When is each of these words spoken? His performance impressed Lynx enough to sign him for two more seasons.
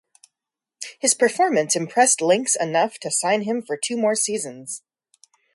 His 0.97 1.13
performance 1.13 1.75
impressed 1.75 2.21
Lynx 2.23 2.55
enough 2.55 2.97
to 3.01 3.11
sign 3.11 3.43
him 3.43 3.61
for 3.61 3.77
two 3.77 3.95
more 3.97 4.15
seasons. 4.15 4.81